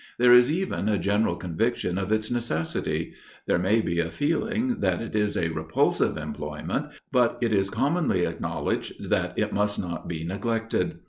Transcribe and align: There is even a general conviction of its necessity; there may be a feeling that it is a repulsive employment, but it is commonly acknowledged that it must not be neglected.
There 0.17 0.33
is 0.33 0.49
even 0.49 0.89
a 0.89 0.97
general 0.97 1.35
conviction 1.35 1.99
of 1.99 2.11
its 2.11 2.31
necessity; 2.31 3.13
there 3.45 3.59
may 3.59 3.81
be 3.81 3.99
a 3.99 4.09
feeling 4.09 4.79
that 4.79 4.99
it 4.99 5.15
is 5.15 5.37
a 5.37 5.49
repulsive 5.49 6.17
employment, 6.17 6.87
but 7.11 7.37
it 7.39 7.53
is 7.53 7.69
commonly 7.69 8.25
acknowledged 8.25 8.93
that 9.11 9.37
it 9.37 9.53
must 9.53 9.77
not 9.79 10.07
be 10.07 10.23
neglected. 10.23 10.95